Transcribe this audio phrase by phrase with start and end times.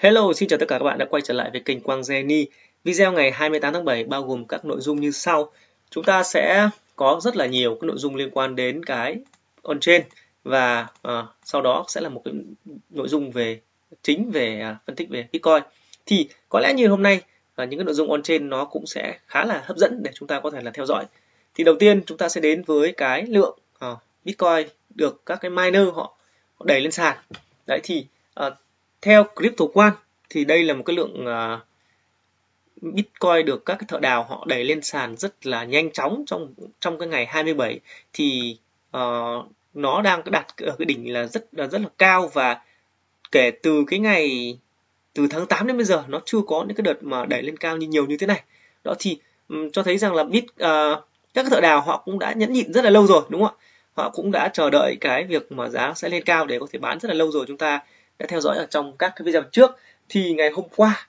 [0.00, 2.46] Hello, xin chào tất cả các bạn đã quay trở lại với kênh Quang Jenny.
[2.84, 5.52] Video ngày 28 tháng 7 bao gồm các nội dung như sau.
[5.90, 9.16] Chúng ta sẽ có rất là nhiều cái nội dung liên quan đến cái
[9.62, 10.00] on-chain
[10.44, 12.34] và uh, sau đó sẽ là một cái
[12.90, 13.60] nội dung về
[14.02, 15.62] chính về uh, phân tích về Bitcoin.
[16.06, 17.20] Thì có lẽ như hôm nay
[17.62, 20.28] uh, những cái nội dung on-chain nó cũng sẽ khá là hấp dẫn để chúng
[20.28, 21.04] ta có thể là theo dõi.
[21.54, 25.50] Thì đầu tiên chúng ta sẽ đến với cái lượng uh, Bitcoin được các cái
[25.50, 26.16] miner họ
[26.64, 27.16] đẩy lên sàn.
[27.66, 28.06] Đấy thì
[28.46, 28.52] uh,
[29.02, 29.92] theo CryptoQuant
[30.30, 31.60] thì đây là một cái lượng uh,
[32.82, 36.54] Bitcoin được các cái thợ đào họ đẩy lên sàn rất là nhanh chóng trong
[36.80, 37.80] trong cái ngày 27
[38.12, 38.56] thì
[38.96, 42.60] uh, nó đang đạt ở cái đỉnh là rất là rất là cao và
[43.32, 44.58] kể từ cái ngày
[45.14, 47.56] từ tháng 8 đến bây giờ nó chưa có những cái đợt mà đẩy lên
[47.56, 48.42] cao như nhiều như thế này.
[48.84, 52.32] Đó thì um, cho thấy rằng là bit uh, các thợ đào họ cũng đã
[52.32, 53.64] nhẫn nhịn rất là lâu rồi đúng không ạ?
[53.94, 56.78] Họ cũng đã chờ đợi cái việc mà giá sẽ lên cao để có thể
[56.78, 57.44] bán rất là lâu rồi.
[57.48, 57.80] Chúng ta
[58.18, 59.70] đã theo dõi ở trong các cái video trước.
[60.08, 61.08] Thì ngày hôm qua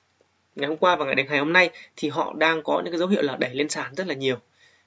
[0.56, 2.98] ngày hôm qua và ngày đến ngày hôm nay thì họ đang có những cái
[2.98, 4.36] dấu hiệu là đẩy lên sàn rất là nhiều.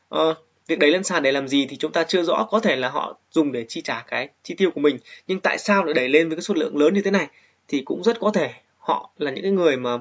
[0.10, 0.36] Ờ,
[0.68, 2.48] việc đẩy lên sàn để làm gì thì chúng ta chưa rõ.
[2.52, 4.98] Có thể là họ dùng để chi trả cái chi tiêu của mình.
[5.28, 7.28] Nhưng tại sao lại đẩy lên với cái số lượng lớn như thế này?
[7.68, 9.98] Thì cũng rất có thể họ là những cái người mà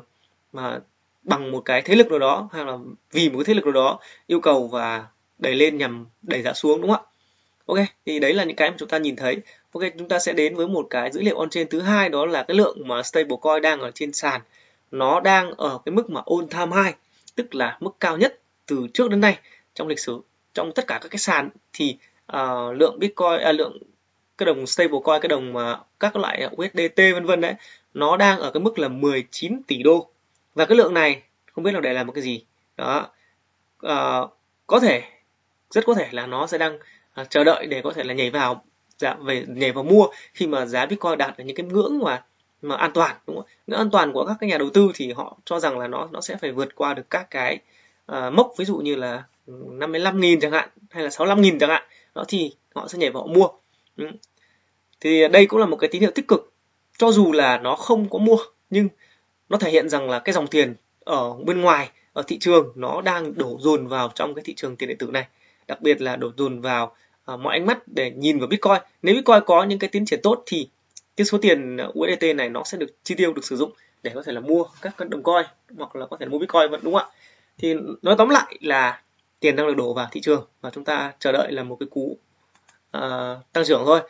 [0.53, 0.79] mà
[1.23, 2.79] bằng một cái thế lực nào đó hay là
[3.13, 5.07] vì một cái thế lực nào đó yêu cầu và
[5.39, 7.12] đẩy lên nhằm đẩy giá xuống đúng không ạ?
[7.67, 9.37] Ok thì đấy là những cái mà chúng ta nhìn thấy.
[9.73, 12.27] Ok chúng ta sẽ đến với một cái dữ liệu on chain thứ hai đó
[12.27, 14.41] là cái lượng mà stablecoin đang ở trên sàn.
[14.91, 16.97] Nó đang ở cái mức mà all time high
[17.35, 19.39] tức là mức cao nhất từ trước đến nay
[19.75, 20.21] trong lịch sử.
[20.55, 21.97] Trong tất cả các cái sàn thì
[22.33, 23.79] uh, lượng bitcoin à, lượng
[24.39, 27.55] cái đồng stablecoin cái đồng mà các loại USDT vân vân đấy
[27.95, 30.09] nó đang ở cái mức là 19 tỷ đô.
[30.55, 32.45] Và cái lượng này không biết là để làm một cái gì.
[32.77, 33.09] Đó.
[33.87, 34.31] Uh,
[34.67, 35.03] có thể
[35.71, 36.79] rất có thể là nó sẽ đang
[37.13, 38.65] à, chờ đợi để có thể là nhảy vào
[38.99, 40.07] dạ, về nhảy vào mua.
[40.35, 42.25] Khi mà giá bitcoin đạt ở những cái ngưỡng mà
[42.63, 43.47] mà an toàn đúng không?
[43.67, 46.09] Ngưỡng an toàn của các cái nhà đầu tư thì họ cho rằng là nó
[46.13, 47.59] nó sẽ phải vượt qua được các cái
[48.07, 51.83] à, mốc ví dụ như là 55.000 chẳng hạn hay là 65.000 chẳng hạn.
[52.15, 53.49] Đó thì họ sẽ nhảy vào mua.
[53.97, 54.07] Ừ.
[55.01, 56.53] thì đây cũng là một cái tín hiệu tích cực.
[56.99, 58.37] Cho dù là nó không có mua
[58.71, 58.89] nhưng
[59.49, 63.01] nó thể hiện rằng là cái dòng tiền ở bên ngoài ở thị trường nó
[63.01, 65.27] đang đổ dồn vào trong cái thị trường tiền điện tử này.
[65.67, 66.97] Đặc biệt là đổ dồn vào
[67.33, 68.79] uh, mọi ánh mắt để nhìn vào Bitcoin.
[69.03, 70.69] Nếu Bitcoin có những cái tiến triển tốt thì
[71.17, 73.73] cái số tiền USDT này nó sẽ được chi tiêu được sử dụng
[74.03, 75.47] để có thể là mua các đồng coin
[75.77, 77.15] hoặc là có thể là mua Bitcoin vẫn đúng không ạ?
[77.59, 79.03] Thì nói tóm lại là
[79.41, 81.87] tiền đang được đổ vào thị trường và chúng ta chờ đợi là một cái
[81.91, 82.17] cú
[82.97, 83.01] uh,
[83.53, 84.01] tăng trưởng thôi.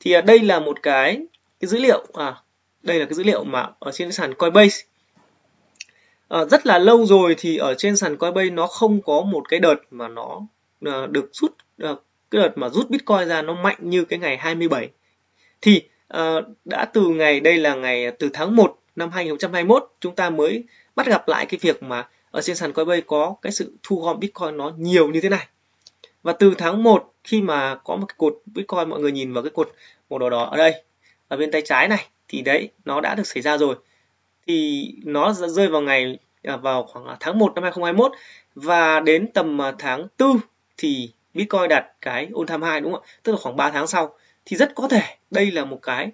[0.00, 1.26] Thì uh, đây là một cái
[1.60, 2.42] cái dữ liệu à
[2.82, 4.84] đây là cái dữ liệu mà ở trên sàn Coinbase.
[6.28, 9.60] À, rất là lâu rồi thì ở trên sàn Coinbase nó không có một cái
[9.60, 10.40] đợt mà nó
[10.88, 11.56] uh, được rút
[11.90, 14.90] uh, cái đợt mà rút Bitcoin ra nó mạnh như cái ngày 27
[15.60, 15.82] thì
[16.14, 20.30] uh, đã từ ngày đây là ngày ờ, từ tháng 1 năm 2021 chúng ta
[20.30, 20.64] mới
[20.96, 24.20] bắt gặp lại cái việc mà ở trên sàn Coinbase có cái sự thu gom
[24.20, 25.46] Bitcoin nó nhiều như thế này.
[26.22, 29.42] Và từ tháng 1 khi mà có một cái cột Bitcoin mọi người nhìn vào
[29.42, 29.72] cái cột
[30.10, 30.82] màu đỏ đỏ ở đây
[31.28, 33.76] ở bên tay trái này thì đấy nó đã được xảy ra rồi.
[34.46, 38.12] Thì nó rơi vào ngày à, vào khoảng tháng 1 năm 2021
[38.54, 40.38] và đến tầm à, tháng 4
[40.76, 43.08] thì Bitcoin đạt cái all time high đúng không ạ?
[43.22, 46.10] Tức là khoảng 3 tháng sau thì rất có thể đây là một cái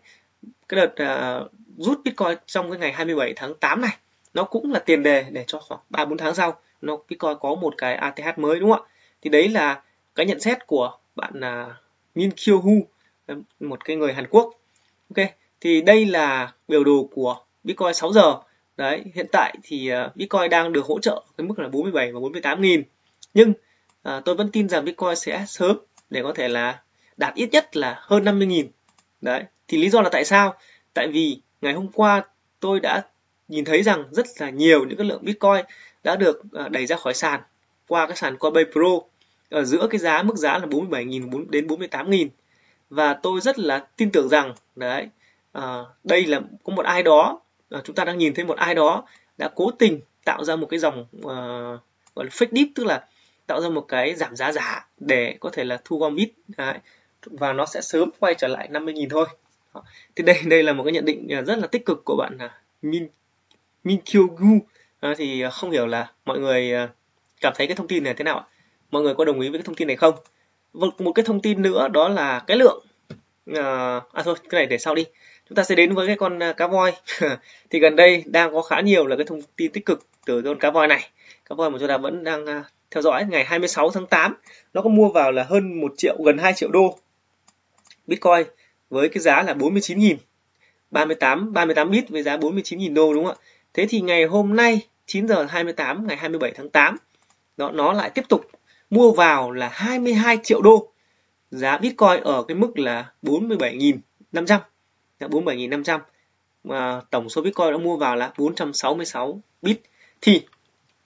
[0.69, 1.05] cái đợt
[1.43, 3.97] uh, rút Bitcoin trong cái ngày 27 tháng 8 này
[4.35, 7.55] nó cũng là tiền đề để cho khoảng 3 4 tháng sau nó Bitcoin có
[7.55, 8.89] một cái ATH mới đúng không ạ?
[9.23, 9.83] Thì đấy là
[10.15, 11.73] cái nhận xét của bạn là uh,
[12.15, 12.87] Min Kyo Hu
[13.61, 14.55] một cái người Hàn Quốc.
[15.17, 15.27] Ok,
[15.61, 18.35] thì đây là biểu đồ của Bitcoin 6 giờ.
[18.77, 22.21] Đấy, hiện tại thì uh, Bitcoin đang được hỗ trợ cái mức là 47 và
[22.21, 22.83] 48 nghìn.
[23.35, 23.53] Nhưng
[24.05, 25.77] à, tôi vẫn tin rằng Bitcoin sẽ sớm
[26.11, 26.83] để có thể là
[27.17, 28.71] đạt ít nhất là hơn 50 nghìn.
[29.21, 30.55] Đấy, thì lý do là tại sao?
[30.95, 32.23] Tại vì ngày hôm qua
[32.61, 33.03] tôi đã
[33.49, 35.65] nhìn thấy rằng rất là nhiều những cái lượng Bitcoin
[36.05, 37.41] đã được à, đẩy ra khỏi sàn
[37.89, 39.01] qua cái sàn Coinbase Pro
[39.51, 42.29] ở giữa cái giá mức giá là 47.000 đến 48.000
[42.91, 45.09] và tôi rất là tin tưởng rằng đấy
[45.53, 47.41] à, đây là có một ai đó
[47.71, 49.05] à, chúng ta đang nhìn thấy một ai đó
[49.39, 51.37] đã cố tình tạo ra một cái dòng à,
[52.15, 53.07] gọi là fake dip tức là
[53.47, 56.33] tạo ra một cái giảm giá giả để có thể là thu gom ít.
[56.57, 56.79] Đấy.
[57.27, 59.27] và nó sẽ sớm quay trở lại 50.000 thôi.
[60.17, 62.39] Thì đây đây là một cái nhận định à, rất là tích cực của bạn
[62.39, 62.51] à,
[62.83, 63.09] Min
[63.85, 64.59] Min Kyogu
[65.01, 66.89] à, thì không hiểu là mọi người à,
[67.41, 68.45] cảm thấy cái thông tin này thế nào ạ?
[68.91, 70.15] Mọi người có đồng ý với cái thông tin này không?
[70.73, 72.87] Và một cái thông tin nữa đó là cái lượng
[73.55, 75.05] à, à thôi cái này để sau đi.
[75.49, 76.93] Chúng ta sẽ đến với cái con cá voi.
[77.71, 80.59] Thì gần đây đang có khá nhiều là cái thông tin tích cực từ con
[80.59, 81.09] cá voi này.
[81.49, 82.45] Cá voi mà chúng ta vẫn đang
[82.95, 84.35] theo dõi ngày 26 tháng 8
[84.75, 86.99] nó có mua vào là hơn 1 triệu gần 2 triệu đô
[88.07, 88.47] Bitcoin
[88.91, 90.17] với cái giá là 49.000
[90.91, 93.45] 38 38 bit với giá 49.000 đô đúng không ạ?
[93.75, 96.97] Thế thì ngày hôm nay 9 giờ 28 ngày 27 tháng 8
[97.57, 98.51] nó nó lại tiếp tục
[98.91, 100.93] mua vào là 22 triệu đô.
[101.51, 104.59] Giá Bitcoin ở cái mức là 47.500.
[105.21, 105.99] 47.500
[106.65, 109.81] mà tổng số Bitcoin đã mua vào là 466 bit.
[110.21, 110.43] Thì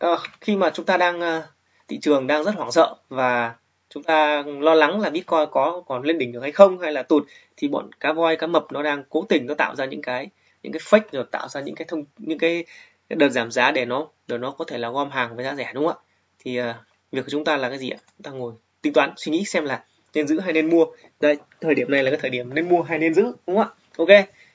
[0.07, 1.45] uh, khi mà chúng ta đang uh,
[1.89, 3.55] thị trường đang rất hoảng sợ và
[3.89, 7.03] chúng ta lo lắng là Bitcoin có còn lên đỉnh được hay không hay là
[7.03, 7.25] tụt
[7.57, 10.29] thì bọn cá voi cá mập nó đang cố tình nó tạo ra những cái
[10.63, 12.65] những cái fake rồi tạo ra những cái thông những cái,
[13.09, 15.55] cái đợt giảm giá để nó để nó có thể là gom hàng với giá
[15.55, 16.05] rẻ đúng không ạ?
[16.39, 16.65] Thì uh,
[17.13, 17.99] việc của chúng ta là cái gì ạ?
[18.17, 18.53] Chúng ta ngồi
[18.83, 19.85] tính toán suy nghĩ xem là
[20.15, 20.87] nên giữ hay nên mua.
[21.21, 23.59] Đây thời điểm này là cái thời điểm nên mua hay nên giữ đúng không
[23.59, 23.69] ạ?
[23.99, 24.09] Ok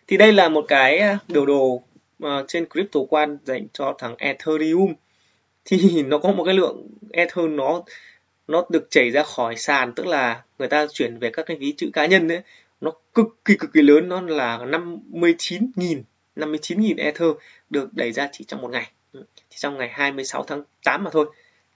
[0.07, 1.81] thì đây là một cái ờ, biểu đồ
[2.24, 4.94] uh, trên crypto quan dành cho thằng ethereum
[5.65, 7.83] thì nó có một cái lượng ether nó
[8.48, 11.74] nó được chảy ra khỏi sàn tức là người ta chuyển về các cái ví
[11.77, 12.42] chữ cá nhân đấy.
[12.81, 16.01] Nó cực kỳ cực kỳ lớn nó là 59.000
[16.36, 17.30] 59.000 ether
[17.69, 18.92] được đẩy ra chỉ trong một ngày.
[19.13, 21.25] Ừ, chỉ trong ngày 26 tháng 8 mà thôi.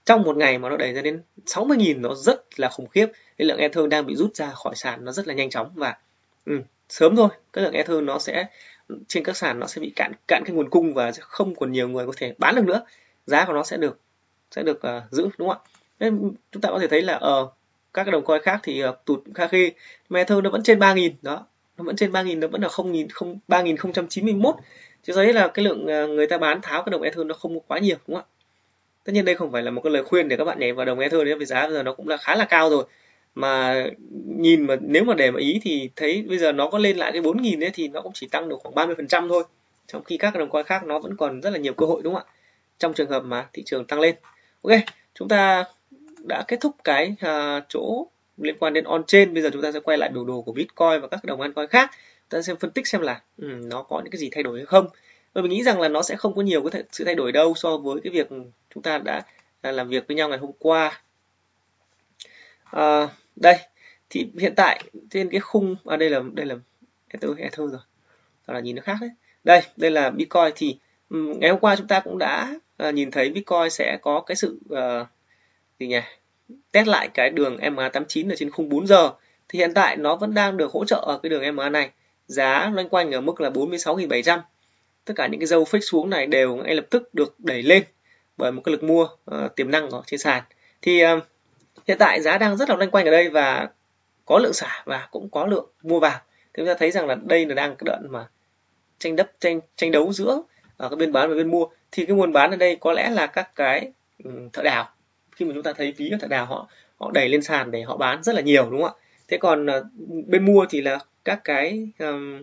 [0.04, 3.06] Trong một ngày mà nó đẩy ra đến 60.000 nó rất là khủng khiếp.
[3.38, 5.96] Cái lượng ether đang bị rút ra khỏi sàn nó rất là nhanh chóng và
[6.46, 7.28] ừ, sớm thôi.
[7.52, 8.46] Cái lượng ether nó sẽ
[9.08, 11.72] trên các sàn nó sẽ bị cạn cạn cái nguồn cung và sẽ không còn
[11.72, 12.82] nhiều người có thể bán được nữa
[13.28, 14.00] giá của nó sẽ được
[14.50, 15.70] sẽ được uh, giữ đúng không ạ?
[16.00, 17.52] Nên chúng ta có thể thấy là ở uh,
[17.92, 19.72] các cái đồng coin khác thì uh, tụt khá khi
[20.08, 21.46] mà nó vẫn trên 3.000 đó
[21.78, 24.52] nó vẫn trên 3.000 nó vẫn là 0.000 không 3.091
[25.02, 27.60] chứ thấy là cái lượng uh, người ta bán tháo cái đồng ether nó không
[27.60, 28.34] quá nhiều đúng không ạ?
[29.04, 30.86] Tất nhiên đây không phải là một cái lời khuyên để các bạn nhảy vào
[30.86, 32.84] đồng ether đấy vì giá bây giờ nó cũng là khá là cao rồi.
[33.34, 33.84] Mà
[34.26, 37.12] nhìn mà nếu mà để mà ý thì thấy bây giờ nó có lên lại
[37.12, 39.44] cái 4.000 ấy thì nó cũng chỉ tăng được khoảng 30% thôi.
[39.86, 42.14] Trong khi các đồng coin khác nó vẫn còn rất là nhiều cơ hội đúng
[42.14, 42.32] không ạ?
[42.78, 44.14] Trong trường hợp mà thị trường tăng lên.
[44.62, 44.72] Ok
[45.14, 45.64] chúng ta
[46.24, 49.72] đã kết thúc cái uh, chỗ liên quan đến on chain bây giờ chúng ta
[49.72, 51.90] sẽ quay lại biểu đồ của bitcoin và các đồng altcoin khác.
[52.30, 54.58] Chúng ta xem phân tích xem là um, nó có những cái gì thay đổi
[54.58, 54.88] hay không.
[55.32, 57.54] Và mình nghĩ rằng là nó sẽ không có nhiều cái sự thay đổi đâu
[57.54, 58.28] so với cái việc
[58.74, 59.22] chúng ta đã
[59.60, 61.02] à, làm việc với nhau ngày hôm qua.
[62.64, 63.56] À, đây
[64.10, 66.54] thì hiện tại trên cái khung à đây là đây là
[67.08, 67.80] ether ether rồi.
[68.46, 69.10] Đó là nhìn nó khác đấy.
[69.44, 70.78] Đây đây là bitcoin thì
[71.10, 74.36] um, ngày hôm qua chúng ta cũng đã Ờ, nhìn thấy bitcoin sẽ có cái
[74.36, 75.06] sự ờ,
[75.80, 76.00] gì nhỉ?
[76.72, 79.10] Test lại cái đường MA89 ở trên khung 4 giờ.
[79.48, 81.90] Thì hiện tại nó vẫn đang được hỗ trợ ở cái đường MA này.
[82.26, 84.38] Giá loanh quanh ở mức là 46.700
[85.04, 87.82] tất cả những cái dâu fake xuống này đều ngay lập tức được đẩy lên
[88.36, 90.42] bởi một cái lực mua uh, tiềm năng ở trên sàn.
[90.82, 91.22] Thì uh,
[91.88, 93.68] hiện tại giá đang rất là loanh quanh ở đây và
[94.24, 96.20] có lượng xả và cũng có lượng mua vào.
[96.24, 98.28] Thì chúng ta thấy rằng là đây là đang cái đoạn mà
[98.98, 100.42] tranh đấp tranh tranh đấu giữa
[100.78, 101.66] ở cái bên bán và bên mua.
[101.92, 103.92] Thì cái nguồn bán ở đây có lẽ là các cái
[104.24, 104.88] ừ, thợ đào.
[105.36, 107.96] Khi mà chúng ta thấy ví thợ đào họ họ đẩy lên sàn để họ
[107.96, 109.02] bán rất là nhiều đúng không ạ?
[109.28, 109.84] Thế còn ờ,
[110.26, 112.42] bên mua thì là các cái um,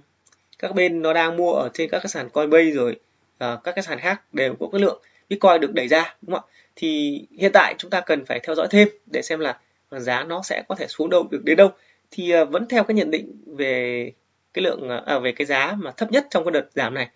[0.60, 3.84] các bên nó đang mua ở trên các cái sàn Coinbase rồi uh, các cái
[3.84, 6.52] sàn khác đều có cái lượng Bitcoin được đẩy ra đúng không ạ?
[6.76, 9.60] Thì hiện tại chúng ta cần phải theo dõi thêm để xem là
[9.92, 11.70] giá nó sẽ có thể xuống đâu được đến đâu.
[12.12, 14.12] Thì uh, vẫn theo cái nhận định về
[14.54, 17.10] cái lượng à, về cái giá mà thấp nhất trong cái đợt giảm này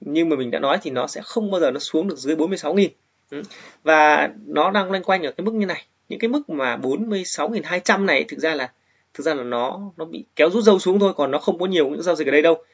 [0.00, 2.36] nhưng mà mình đã nói thì nó sẽ không bao giờ nó xuống được dưới
[2.36, 2.88] 46.000
[3.30, 3.42] ừ.
[3.82, 5.84] và nó đang loanh quanh ở cái mức như này.
[6.08, 8.72] Những cái mức mà 46.200 này thực ra là
[9.14, 11.66] thực ra là nó nó bị kéo rút dâu xuống thôi còn nó không có
[11.66, 12.64] nhiều những giao dịch ở đây đâu.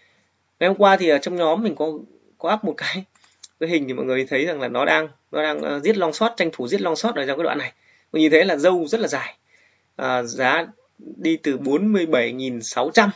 [0.60, 1.92] Ngày hôm qua thì ở trong nhóm mình có
[2.38, 3.04] có up một cái
[3.60, 6.12] cái hình thì mọi người thấy rằng là nó đang nó đang uh, giết long
[6.12, 7.72] shot tranh thủ giết long shot ở trong cái đoạn này.
[8.12, 9.36] Mình nhìn thấy là dâu rất là dài.
[9.96, 10.66] À, giá
[10.98, 13.08] đi từ 47.600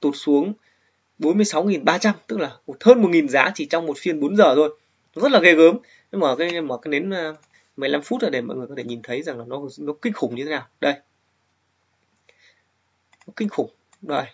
[0.00, 0.52] tụt xuống
[1.22, 4.78] 46.300 tức là hơn 1.000 giá chỉ trong một phiên 4 giờ thôi.
[5.14, 5.78] Rất là ghê gớm.
[6.12, 7.34] Nhưng mà cái, mở cái nến ờ,
[7.76, 10.34] 15 phút để mọi người có thể nhìn thấy rằng là nó nó kinh khủng
[10.34, 10.66] như thế nào.
[10.80, 10.94] Đây.
[13.26, 13.70] Nó kinh khủng.
[14.02, 14.24] Rồi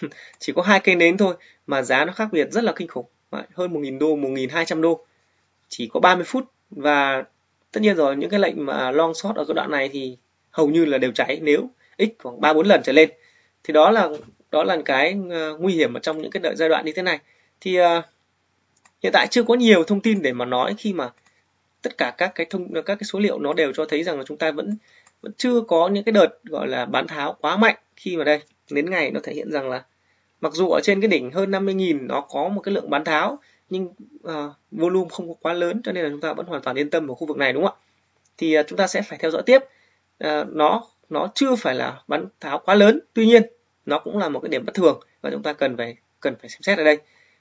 [0.38, 1.34] chỉ có hai cây nến thôi
[1.66, 3.06] mà giá nó khác biệt rất là kinh khủng.
[3.30, 5.06] Hơn 1.000 đô 1.200 đô.
[5.68, 7.24] Chỉ có 30 phút và
[7.72, 10.16] tất nhiên rồi, những cái lệnh mà long short ở cái đoạn này thì
[10.50, 11.38] hầu như là đều cháy.
[11.42, 13.10] Nếu x khoảng ba bốn lần trở lên,
[13.64, 14.08] thì đó là
[14.50, 17.02] đó là cái ờ, nguy hiểm ở trong những cái đợi giai đoạn như thế
[17.02, 17.18] này.
[17.60, 18.04] Thì uh,
[19.02, 21.10] hiện tại chưa có nhiều thông tin để mà nói khi mà
[21.82, 24.24] tất cả các cái thông các cái số liệu nó đều cho thấy rằng là
[24.26, 24.76] chúng ta vẫn
[25.22, 28.40] vẫn chưa có những cái đợt gọi là bán tháo quá mạnh khi mà đây.
[28.70, 29.84] Đến ngày nó thể hiện rằng là
[30.40, 33.38] mặc dù ở trên cái đỉnh hơn 50.000 nó có một cái lượng bán tháo
[33.70, 33.86] nhưng
[34.28, 36.90] uh, volume không có quá lớn cho nên là chúng ta vẫn hoàn toàn yên
[36.90, 37.84] tâm ở khu vực này đúng không ạ?
[38.38, 39.58] Thì uh, chúng ta sẽ phải theo dõi tiếp.
[40.24, 43.00] Uh, nó nó chưa phải là bán tháo quá lớn.
[43.14, 43.42] Tuy nhiên
[43.88, 46.48] nó cũng là một cái điểm bất thường và chúng ta cần phải cần phải
[46.48, 46.98] xem xét ở đây.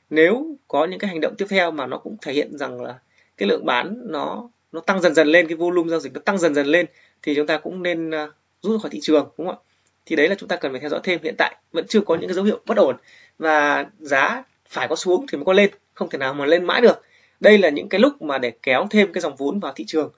[0.09, 2.99] Nếu có những cái hành động tiếp theo mà nó cũng thể hiện rằng là
[3.37, 6.37] cái lượng bán nó nó tăng dần dần lên cái volume giao dịch nó tăng
[6.37, 6.85] dần dần lên
[7.21, 8.29] thì chúng ta cũng nên uh,
[8.61, 9.63] rút khỏi thị trường đúng không ạ?
[10.05, 11.19] Thì đấy là chúng ta cần phải theo dõi thêm.
[11.23, 12.95] Hiện tại vẫn chưa có những cái dấu hiệu bất ổn
[13.37, 16.81] và giá phải có xuống thì mới có lên không thể nào mà lên mãi
[16.81, 17.01] được.
[17.39, 20.11] Đây là những cái lúc mà để kéo thêm cái dòng vốn vào thị trường.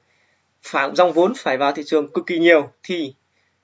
[0.64, 3.14] Phải dòng vốn phải vào thị trường cực kỳ nhiều thì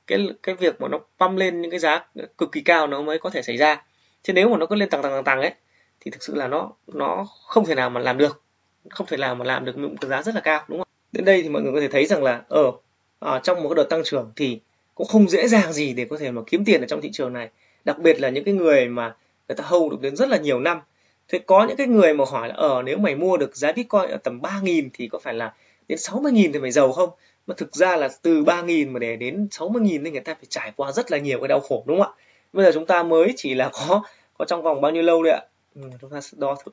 [0.07, 2.05] cái cái việc mà nó pump lên những cái giá
[2.37, 3.83] cực kỳ cao nó mới có thể xảy ra.
[4.23, 5.53] Chứ nếu mà nó cứ lên tầng tầng tầng tầng ấy
[5.99, 8.41] thì thực sự là nó nó không thể nào mà làm được.
[8.89, 10.87] Không thể nào mà làm được một cái giá rất là cao đúng không?
[11.11, 12.71] Đến đây thì mọi người có thể thấy rằng là ở
[13.19, 14.59] à, trong một cái đợt tăng trưởng thì
[14.95, 17.33] cũng không dễ dàng gì để có thể mà kiếm tiền ở trong thị trường
[17.33, 17.49] này.
[17.85, 19.15] Đặc biệt là những cái người mà
[19.47, 20.79] người ta hold được đến rất là nhiều năm.
[21.27, 24.09] Thế có những cái người mà hỏi là ở nếu mày mua được giá bitcoin
[24.09, 25.53] ở tầm 3.000 thì có phải là
[25.87, 27.09] đến 60.000 thì mày giàu không?
[27.47, 30.71] Mà thực ra là từ 3.000 mà để đến 60.000 thì người ta phải trải
[30.75, 32.21] qua rất là nhiều cái đau khổ đúng không ạ?
[32.53, 34.03] Bây giờ chúng ta mới chỉ là có
[34.37, 35.41] có trong vòng bao nhiêu lâu đấy ạ?
[35.75, 36.71] Ừ, chúng ta đo thử,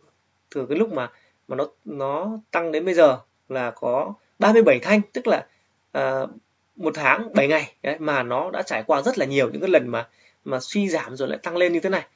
[0.50, 1.10] thử cái lúc mà
[1.48, 5.46] mà nó nó tăng đến bây giờ là có 37 thanh tức là
[5.98, 6.30] uh,
[6.76, 7.74] một tháng 7 ngày.
[7.82, 10.08] Đấy, mà nó đã trải qua rất là nhiều những cái lần mà
[10.44, 12.06] mà suy giảm rồi lại tăng lên như thế này.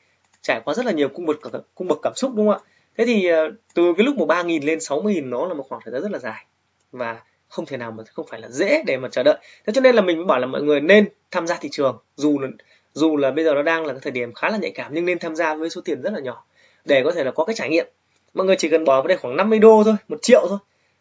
[0.43, 1.37] Trải qua rất là nhiều cung bậc
[1.75, 2.71] cung bậc cảm xúc đúng không ạ?
[2.97, 5.93] Thế thì uh, từ cái lúc mà 3.000 lên 60.000 nó là một khoảng thời
[5.93, 6.47] gian rất là dài.
[6.93, 9.37] Và không thể nào mà không phải là dễ để mà chờ đợi.
[9.67, 11.99] Thế cho nên là mình mới bảo là mọi người nên tham gia thị trường
[12.17, 12.49] dù là
[12.95, 15.05] dù là bây giờ nó đang là cái thời điểm khá là nhạy cảm nhưng
[15.05, 16.45] nên tham gia với số tiền rất là nhỏ
[16.85, 17.87] để có thể là có cái trải nghiệm.
[18.35, 20.59] Mọi người chỉ cần bỏ vào đây khoảng 50 đô thôi một triệu thôi.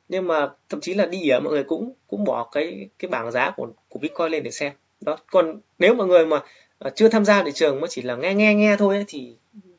[0.09, 3.31] Nhưng mà thậm chí là đi ở mọi người cũng cũng bỏ cái cái bảng
[3.31, 4.73] giá của của bitcoin lên để xem.
[5.01, 6.39] Đó còn nếu mọi người mà
[6.79, 9.35] à, chưa tham gia thị trường mà chỉ là nghe nghe nghe thôi ấy, thì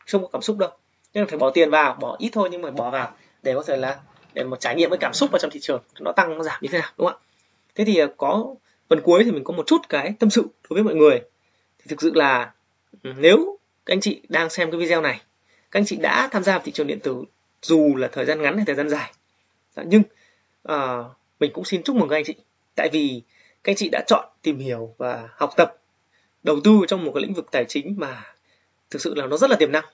[0.06, 0.70] không có cảm xúc đâu.
[1.14, 3.62] Nên là phải bỏ tiền vào bỏ ít thôi nhưng mà bỏ vào để có
[3.62, 3.98] thể là
[4.36, 6.58] để một trải nghiệm với cảm xúc vào trong thị trường nó tăng nó giảm
[6.60, 7.24] như thế nào đúng không ạ?
[7.74, 8.54] Thế thì ờ, có
[8.88, 11.20] phần cuối thì mình có một chút cái tâm sự đối với mọi người.
[11.78, 12.52] Thì thực sự là
[13.02, 15.20] ừ, nếu các anh chị đang xem cái video này
[15.70, 17.24] các anh chị đã tham gia vào thị trường điện tử
[17.62, 19.12] dù là thời gian ngắn hay thời gian dài.
[19.76, 20.02] Dạ, nhưng
[20.72, 21.06] uh,
[21.40, 22.34] mình cũng xin chúc mừng các anh chị.
[22.74, 23.22] Tại vì
[23.64, 25.76] các anh chị đã chọn tìm hiểu và học tập
[26.42, 28.22] đầu tư trong một cái lĩnh vực tài chính mà
[28.90, 29.84] thực sự là nó rất là tiềm năng.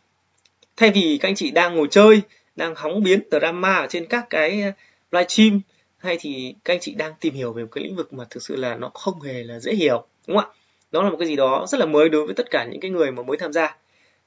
[0.77, 2.23] Thay vì các anh chị đang ngồi chơi
[2.57, 4.71] đang hóng biến drama ở trên các cái ờ,
[5.13, 5.61] livestream
[5.99, 8.43] hay thì các anh chị đang tìm hiểu về một cái lĩnh vực mà thực
[8.43, 10.55] sự là nó không hề là dễ hiểu đúng không ạ?
[10.93, 12.91] Đó là một cái gì đó rất là mới đối với tất cả những cái
[12.91, 13.77] người mà mới tham gia.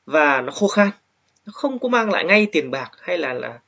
[0.06, 0.90] Và nó khô khan
[1.46, 3.60] nó không có mang lại ngay tiền bạc hay là là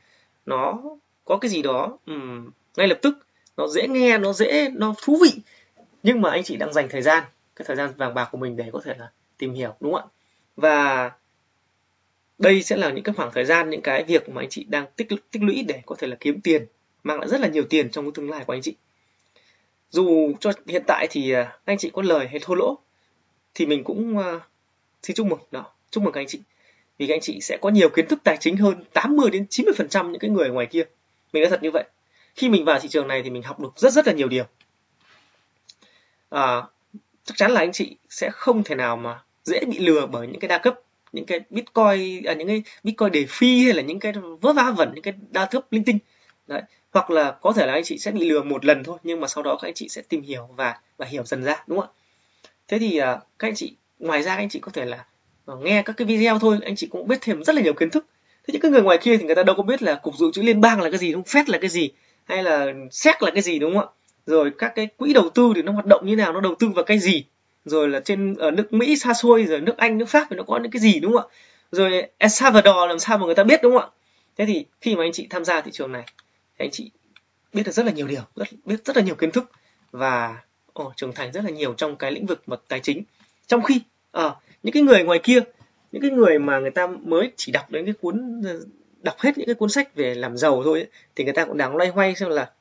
[0.46, 0.82] nó
[1.26, 3.18] có cái gì đó um, ngay lập tức.
[3.58, 5.42] Nó dễ nghe nó dễ nó thú vị.
[6.04, 7.24] Nhưng mà anh chị đang dành thời gian
[7.56, 10.02] cái thời gian vàng bạc của mình để có thể là tìm hiểu đúng không
[10.02, 10.14] ạ?
[10.56, 11.12] Và
[12.38, 14.86] đây sẽ là những cái khoảng thời gian những cái việc mà anh chị đang
[14.96, 16.66] tích tích lũy để có thể là kiếm tiền
[17.04, 18.76] mang lại rất là nhiều tiền trong cái tương lai của anh chị.
[19.90, 22.78] Dù cho hiện tại thì à, anh chị có lời hay thua lỗ
[23.54, 24.42] thì mình cũng uh,
[25.04, 26.40] xin chúc mừng đó chúc mừng các anh chị.
[26.98, 29.74] Vì các anh chị sẽ có nhiều kiến thức tài chính hơn 80 đến 90
[29.78, 30.84] phần trăm những cái người ngoài kia.
[31.34, 31.84] Mình nói thật như vậy.
[32.36, 34.44] Khi mình vào thị trường này thì mình học được rất rất là nhiều điều.
[36.30, 36.64] À,
[37.24, 40.40] chắc chắn là anh chị sẽ không thể nào mà dễ bị lừa bởi những
[40.40, 40.80] cái đa cấp
[41.18, 44.72] những cái bitcoin à, những cái bitcoin để phi hay là những cái vớ va
[44.78, 46.00] vẩn những cái đa thấp linh tinh.
[46.48, 49.20] Đấy hoặc là có thể là anh chị sẽ bị lừa một lần thôi nhưng
[49.20, 51.80] mà sau đó các anh chị sẽ tìm hiểu và và hiểu dần ra đúng
[51.80, 51.94] không ạ?
[52.68, 55.06] Thế thì à, các anh chị ngoài ra các anh chị có thể là
[55.46, 57.90] à, nghe các cái video thôi anh chị cũng biết thêm rất là nhiều kiến
[57.90, 58.06] thức.
[58.48, 60.32] Thế những cái người ngoài kia thì người ta đâu có biết là cục dự
[60.34, 61.90] trữ liên bang là cái gì không phép là cái gì
[62.24, 63.94] hay là xét là cái gì đúng không ạ?
[64.26, 66.68] Rồi các cái quỹ đầu tư thì nó hoạt động như nào nó đầu tư
[66.76, 67.26] vào cái gì?
[67.70, 70.44] Rồi là trên ở nước Mỹ xa xôi rồi nước Anh nước Pháp thì nó
[70.44, 71.34] có những cái gì đúng không ạ?
[71.72, 73.96] Rồi El Salvador làm sao mà người ta biết đúng không ạ?
[74.38, 76.04] Thế thì khi mà anh chị tham gia thị trường này
[76.60, 76.92] thì anh chị
[77.54, 79.52] biết được rất là nhiều điều rất biết rất là nhiều kiến thức
[79.92, 80.38] và
[80.82, 83.04] oh, trưởng thành rất là nhiều trong cái lĩnh vực mật tài chính.
[83.48, 83.82] Trong khi
[84.12, 85.40] à, những cái người ngoài kia
[85.92, 88.60] những cái người mà người ta mới chỉ đọc đến cái cuốn ờ,
[89.04, 91.58] đọc hết những cái cuốn sách về làm giàu thôi ấy, thì người ta cũng
[91.58, 92.52] đang loay hoay xem là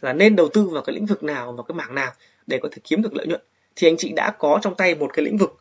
[0.00, 2.12] là nên đầu tư vào cái lĩnh vực nào vào cái mảng nào
[2.46, 3.40] để có thể kiếm được lợi nhuận
[3.76, 5.60] thì anh chị đã có trong tay một cái lĩnh vực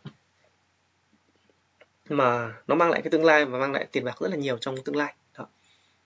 [2.10, 4.58] mà nó mang lại cái tương lai và mang lại tiền bạc rất là nhiều
[4.58, 5.48] trong tương lai đó.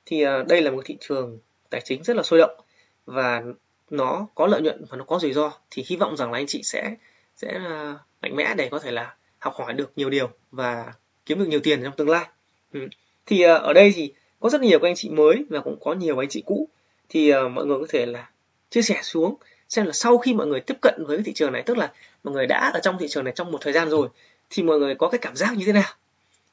[0.06, 1.40] thì ờ, đây là một thị trường
[1.70, 2.60] tài chính rất là sôi động
[3.06, 3.44] và
[3.90, 6.48] nó có lợi nhuận và nó có rủi ro thì hy vọng rằng là anh
[6.48, 6.96] chị sẽ
[7.36, 10.94] sẽ ờ, mạnh mẽ để có thể là học hỏi được nhiều điều và
[11.26, 12.26] kiếm được nhiều tiền trong tương lai
[12.74, 12.88] ừ.
[13.26, 15.94] thì ờ, ở đây thì có rất nhiều các anh chị mới và cũng có
[15.94, 16.70] nhiều anh chị cũ
[17.10, 18.30] thì mọi người có thể là
[18.70, 19.36] chia sẻ xuống
[19.70, 21.92] xem là sau khi mọi người tiếp cận với thị trường này tức là
[22.24, 24.10] mọi người đã ở trong thị trường này trong một thời gian rồi
[24.50, 25.94] thì mọi người có cái cảm giác như thế nào?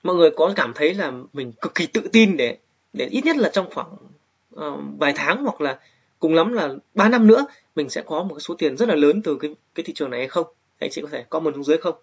[0.02, 2.56] Mọi người có cảm thấy là mình cực kỳ tự tin để
[2.92, 3.96] để ít nhất là trong khoảng
[4.54, 5.78] uh, vài tháng hoặc là
[6.18, 7.46] cùng lắm là 3 năm nữa
[7.76, 10.10] mình sẽ có một cái số tiền rất là lớn từ cái cái thị trường
[10.10, 10.46] này hay không?
[10.78, 11.94] Anh chị có thể comment xuống dưới không?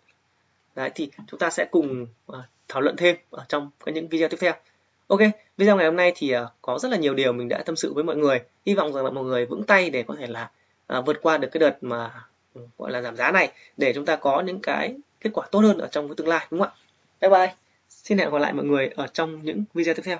[0.75, 4.29] Đấy thì chúng ta sẽ cùng uh, thảo luận thêm ở trong cái những video
[4.29, 4.53] tiếp theo.
[5.07, 5.19] Ok
[5.57, 7.93] video ngày hôm nay thì uh, có rất là nhiều điều mình đã tâm sự
[7.93, 8.41] với mọi người.
[8.65, 10.51] Hy vọng rằng là mọi người vững tay để có thể là
[10.87, 12.25] à, vượt qua được cái đợt mà
[12.77, 15.77] gọi là giảm giá này để chúng ta có những cái kết quả tốt hơn
[15.77, 16.75] ở trong cái tương lai đúng không ạ
[17.21, 17.55] bye bye
[17.89, 20.17] Xin hẹn gặp lại mọi người ở trong những video tiếp theo.